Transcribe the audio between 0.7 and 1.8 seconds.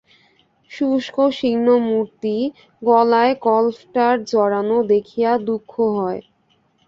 শুষ্ক শীর্ণ